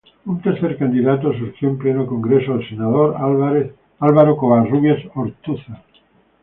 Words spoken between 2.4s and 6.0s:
el senador Álvaro Covarrubias Ortúzar.